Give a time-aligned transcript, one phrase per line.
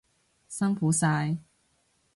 [0.47, 1.37] 辛苦晒！